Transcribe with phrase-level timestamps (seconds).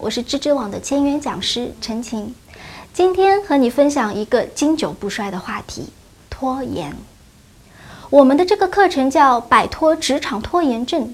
[0.00, 2.32] 我是知知网的签约讲师陈晴，
[2.94, 5.88] 今天和你分享一个经久不衰的话题——
[6.30, 6.94] 拖延。
[8.08, 11.12] 我们的这个课程叫“摆脱职场拖延症”，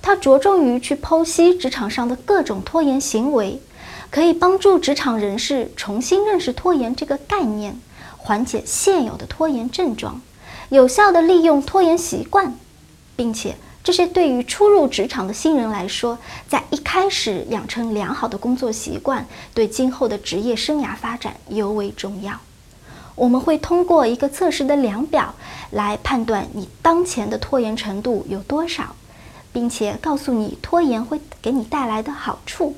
[0.00, 3.60] 它着重于去剖析职场上的各种拖延行为，
[4.12, 7.76] 可以帮助职场人士重新认识拖延这个概念，
[8.16, 10.20] 缓解现有的拖延症状，
[10.68, 12.54] 有效地利用拖延习惯，
[13.16, 13.56] 并且。
[13.82, 22.38] 这些对于初入职场的新人来说，在一开始养成良好的工作习惯，对今后的职业生涯发展尤为重要。
[23.16, 25.34] 我们会通过一个测试的量表
[25.70, 28.94] 来判断你当前的拖延程度有多少，
[29.52, 32.76] 并且告诉你拖延会给你带来的好处。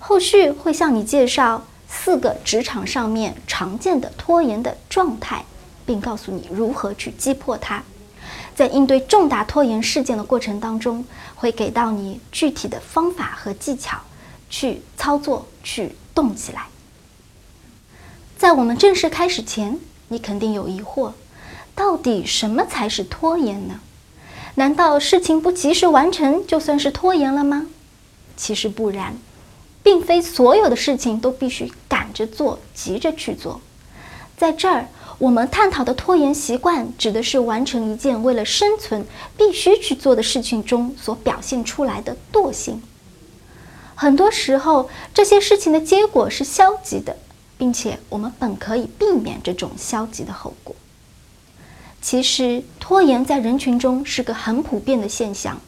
[0.00, 5.44] 后续会向你介绍四个职场上面常见的拖延的状态，
[5.86, 7.82] 并告诉你如何去击破它。
[8.54, 13.98] 在应对重大拖延事件的过程当中，会给到你具体的方法和技巧，
[14.50, 16.66] 去操作、去动起来。
[18.36, 21.12] 在我们正式开始前，你肯定有疑惑：
[21.74, 23.80] 到底什么才是拖延呢？
[24.56, 27.66] 难道事情不及时完成就算是拖延了吗？
[28.36, 29.14] 其实不然，
[29.82, 33.60] 并非所有的事情都必须赶着做、急着去做。
[34.36, 34.88] 在这儿。
[35.22, 39.06] 我们探讨的拖延习惯，指的是完成一件为了生存
[39.36, 42.82] 必须去做的事情中所表现出来的惰性。
[43.94, 47.16] 很多时候，这些事情的结果是消极的，
[47.56, 50.74] 并且我们本可以避免这种消极的后果。
[52.00, 55.60] 其实，拖延在人群中是个很普遍的现象。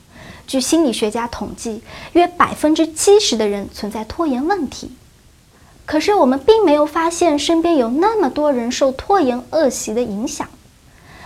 [0.48, 1.80] 据心理学家统计，
[2.14, 4.90] 约百分之七十的人存在拖延问题。
[5.86, 10.48] 可是我们并没有发现身边有那么多人受拖延恶习的影响，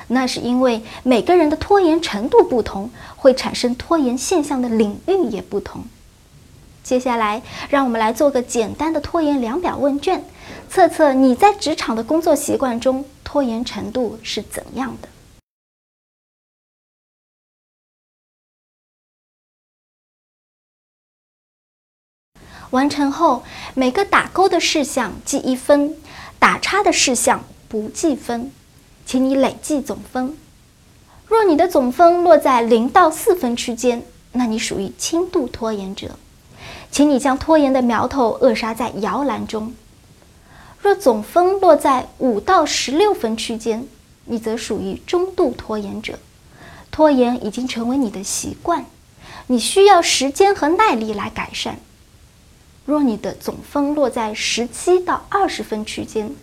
[0.09, 5.85] 那是因为每个人的拖延程度不同，会产生拖延现象的领域也不同。
[6.83, 10.25] 接下来，让我们来做个简单的拖延量表问卷，
[10.71, 15.09] 测测你在职场的工作习惯中拖延程度是怎样的。
[22.71, 25.95] 完成后，每个打勾的事项记一分，
[26.39, 28.53] 打叉的事项不计分，
[29.07, 30.37] 请你累计总分。
[31.27, 34.03] 若你的总分落在零到四分区间，
[34.33, 36.19] 那你属于轻度拖延者，
[36.91, 39.75] 请你将拖延的苗头扼杀在摇篮中。
[40.81, 43.87] 若总分落在五到十六分区间，
[44.27, 46.19] 你则属于中度拖延者，
[46.91, 48.85] 拖延已经成为你的习惯，
[49.47, 51.79] 你需要时间和耐力来改善。
[52.89, 56.35] 若你的总分落在十七到二十分区间，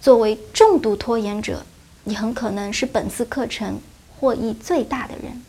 [0.00, 1.66] 作为重度拖延者，
[2.04, 3.78] 你很可能是本次课程
[4.18, 5.42] 获益最大的人。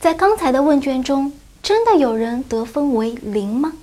[0.00, 1.30] 在刚才的问卷中，
[1.62, 3.74] 真的有人得分为零吗？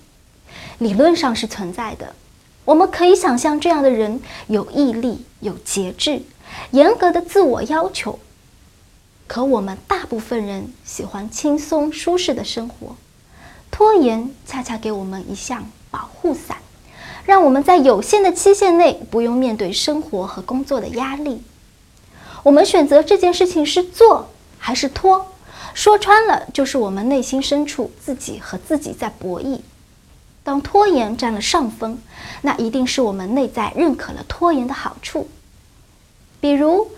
[0.79, 2.15] 理论上是存在的。
[2.65, 6.23] 我们可以想象，这样的人有毅力、有节制、
[6.71, 8.17] 严格的自我要求。
[9.27, 12.95] 可我们大部分人喜欢轻松舒适的生活，
[13.69, 15.69] 拖延恰恰给我们一项。
[15.93, 16.57] 保护伞，
[17.23, 21.43] 让我们在有限的期限内不用面对生活和工作的压力。
[22.41, 25.27] 我们选择这件事情是做还是拖，
[25.75, 29.59] 说穿了就是我们内心深处自己和自己在博弈。
[30.43, 31.99] 当拖延占了上风，
[32.41, 35.29] 那一定是我们内在认可了拖延的好处。
[36.41, 36.89] 比如，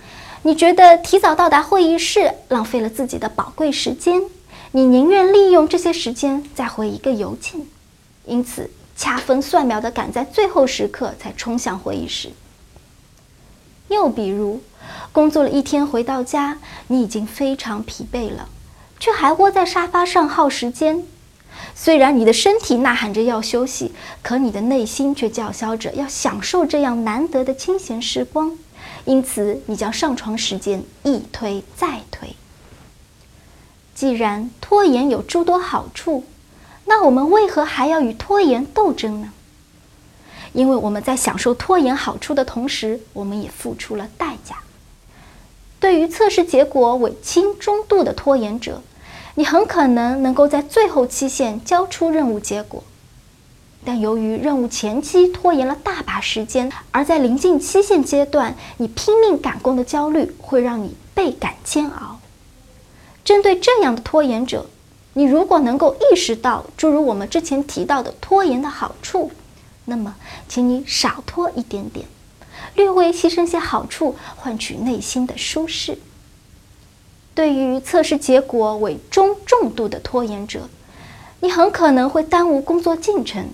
[0.43, 4.23] 你觉得提早到达会议室浪费了自己的宝贵时间，
[4.71, 7.61] 你宁愿利用这些时间再回一个邮件，
[8.25, 8.71] 因此。
[8.95, 12.31] 掐分算秒的赶在最后时刻才冲向会议室。
[13.89, 14.61] 又比如，
[15.11, 18.49] 工作了一天回到家，你已经非常疲惫了，
[18.99, 21.03] 却还窝在沙发上耗时间。
[21.75, 28.57] 虽然你的身体呐喊着要休息，可你的内心却叫嚣着要享受这样难得的清闲时光。
[29.05, 32.35] 因此，你将上床时间一推再推。
[33.93, 36.23] 既然拖延有诸多好处。
[36.85, 39.31] 那我们为何还要与拖延斗争呢？
[40.53, 44.57] 因为我们在享受拖延好处的同时，我们也付出了代价。
[45.79, 48.81] 对于测试结果为轻中度的拖延者，
[49.35, 52.83] 你很可能能够在最后期限交出任务结果。
[53.83, 62.19] 但由于任务前期拖延了大把时间，而在临近期限阶段，你拼命赶工的焦虑会让你倍感煎熬。
[63.23, 64.67] 针对这样的拖延者，
[65.17, 69.31] 你如果能够意识到诸如我们之前提到的拖延的好处，
[69.85, 70.13] 那么，
[70.49, 72.05] 请你少拖一点点，
[72.75, 75.97] 略微牺牲些好处，换取内心的舒适。
[77.33, 80.67] 对于测试结果为中重度的拖延者，
[81.39, 83.47] 你很可能会耽误工作进程。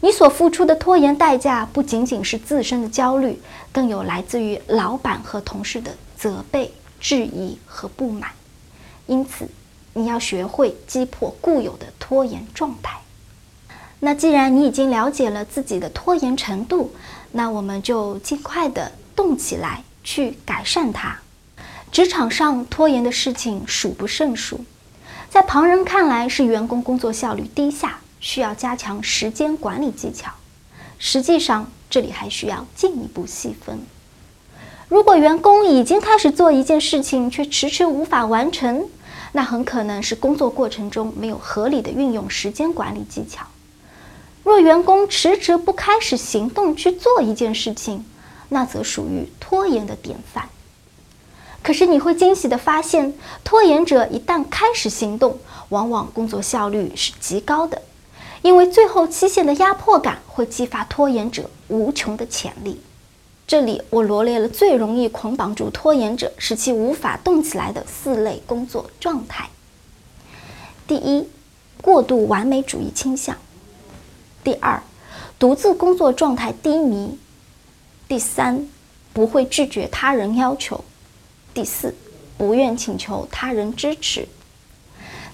[0.00, 3.40] 你所付出的拖延代价不仅仅是自身的焦虑，
[3.70, 8.30] 更有来自于老板和同事的责备、质疑和不满。
[9.06, 9.46] 因此，
[9.94, 12.98] 你要学会击破固有的拖延状态。
[14.00, 16.92] 那既然你已经了解了自己的拖延程度，
[17.30, 21.18] 那我们就尽快的动起来去改善它。
[21.92, 24.64] 职场上拖延的事情数不胜数，
[25.28, 30.32] 在旁人看来是员工工作效率低下，需要加强时间管理技巧。
[30.98, 33.78] 实际上，这里还需要进一步细分。
[34.88, 38.88] 如果员工已经开始做一件事情，却迟迟无法完成，
[39.32, 43.46] 那很可能是工作过程中没有合理的运用时间管理技巧。
[44.44, 48.04] 若员工迟迟不开始行动去做一件事情，
[48.48, 50.48] 那则属于拖延的典范。
[51.62, 53.14] 可是你会惊喜地发现，
[53.44, 55.38] 拖延者一旦开始行动，
[55.68, 57.80] 往往工作效率是极高的，
[58.42, 62.80] 因为最后期限的压迫感会激发拖延者无穷的潜力。
[63.46, 69.50] 这里我罗列了最容易捆绑住拖延者，使其无法动起来的四类工作状态。
[70.86, 71.28] 第一，
[71.82, 73.36] 过度完美主义倾向。
[74.42, 74.82] 第二，
[75.38, 77.18] 独自工作状态低迷；
[78.08, 78.66] 第三，
[79.12, 80.82] 不会拒绝他人要求；
[81.52, 81.94] 第四，
[82.38, 84.26] 不愿请求他人支持。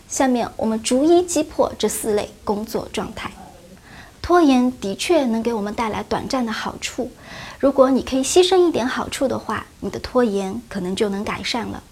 [0.08, 3.30] 下面我们逐一击破这四类工作状态。
[4.20, 7.10] 拖延的确能给我们带来短暂的好处，
[7.58, 11.82] 如果你可以牺牲一点好处的话，你的拖延可能就能改善了。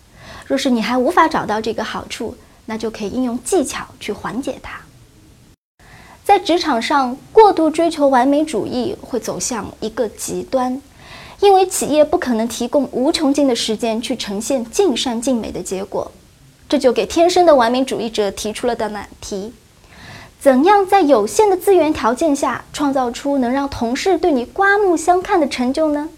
[0.47, 2.37] 若是你还无法找到这个好处，
[2.67, 4.81] 那就可以应用技巧去缓解它。
[6.25, 10.81] 在职场上，过度追求完美主义会走向一个极端，
[11.41, 16.11] 因为企业不可能提供无穷尽的时间去呈现尽善尽美的结果，
[16.69, 19.53] 这就给天生的完美主义者提出了的难题：
[20.41, 26.09] 怎样在有限的资源条件下创造出能让同事对你刮目相看的成就呢？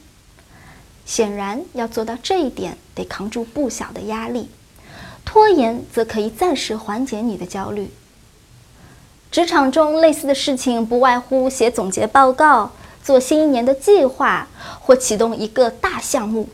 [1.06, 4.50] 显然，要做到这一点，得扛住不小的压力。
[5.24, 7.90] 拖延则可以暂时缓解你的焦虑。
[9.30, 12.72] 职场中类似的事情不外乎写总结报告、
[13.02, 14.48] 做新一年的计划
[14.80, 16.48] 或启动一个大项目。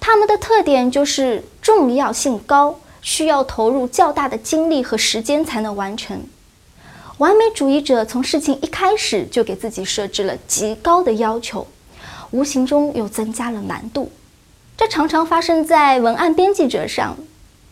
[0.00, 6.24] 它们的特点就是重要性高，需要投入较大的精力和时间才能完成。
[7.20, 11.66] 完美主义者从事情一开始就给自己设置了极高的要求，
[12.30, 14.10] 无形中又增加了难度。
[14.74, 17.18] 这常常发生在文案编辑者上，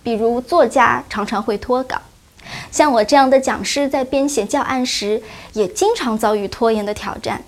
[0.02, 2.02] 比如作家常常会脱稿。
[2.70, 5.22] 像我这样的讲师，在编写教案时，
[5.54, 7.42] 也经常遭遇拖延的挑战。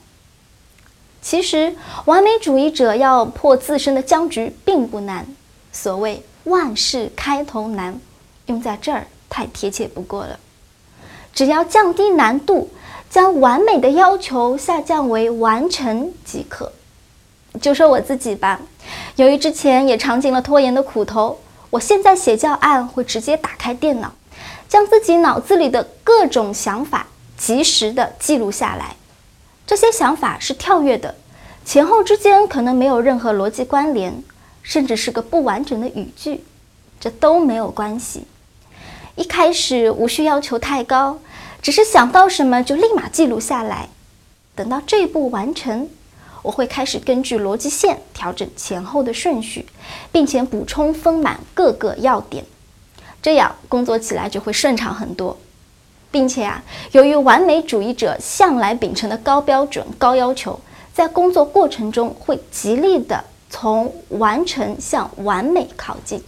[1.20, 1.76] 其实，
[2.06, 5.26] 完美主义者要破自身的僵局并不难。
[5.70, 8.00] 所谓“万事开头难”，
[8.46, 10.40] 用在这儿太贴切不过了。
[11.32, 12.70] 只要降低难度，
[13.08, 16.72] 将完美的要求下降为完成即可。
[17.60, 18.60] 就说我自己吧，
[19.16, 21.38] 由于之前也尝尽了拖延的苦头，
[21.70, 24.12] 我现在写教案会直接打开电脑。
[24.68, 28.94] 将自己脑子里的各种想法及时的记录下来，
[29.66, 31.16] 这些想法是跳跃的，
[31.64, 34.22] 前后之间可能没有任何逻辑关联，
[34.62, 36.44] 甚至是个不完整的语句，
[37.00, 38.22] 这都没有关系。
[39.16, 41.18] 一开始无需要求太高，
[41.60, 43.88] 只是想到什么就立马记录下来。
[44.54, 45.88] 等到这一步完成，
[46.42, 49.66] 我会开始根据逻辑线调整前后的顺序，
[50.10, 52.44] 并且补充丰满各个要点。
[53.22, 55.36] 这样工作起来就会顺畅很多，
[56.10, 56.62] 并且啊，
[56.92, 60.58] 由于完美主义者向来秉承的高标准、高要求，
[60.94, 66.22] 在工作过程中会极力的从完成向完美靠近，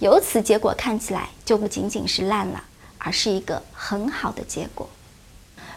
[0.00, 2.62] 由此结果看起来就不仅仅是烂了，
[2.98, 4.88] 而是一个很好的结果。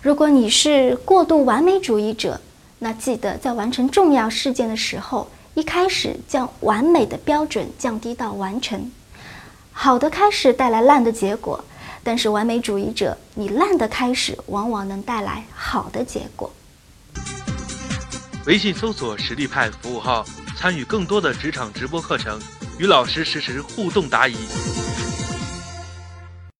[0.02, 2.40] 如果你是过度完美主义者，
[2.80, 8.92] 那记得在完成重要事件的时候，一开始将完美的标准降低到完成。
[9.72, 11.64] 好的开始带来烂的结果，
[12.04, 16.52] 但是完美主义者，你烂的开始往往能带来好的结果。
[18.46, 20.26] 微信搜索“实力派”服务号，
[20.58, 22.40] 参与更多的职场直播课程，
[22.82, 24.36] 与老师实时互动答疑。